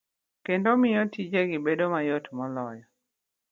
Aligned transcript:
kendo 0.45 0.69
miyo 0.81 1.01
tijegi 1.13 1.57
bedo 1.65 1.85
mayot 1.93 2.25
moloyo. 2.37 2.85